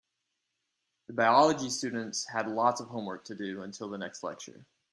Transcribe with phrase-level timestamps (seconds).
[1.05, 4.65] The biology students had lots of homework to do until the next lecture.